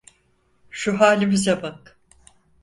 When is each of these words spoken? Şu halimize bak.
Şu 0.71 0.99
halimize 0.99 1.61
bak. 1.63 1.99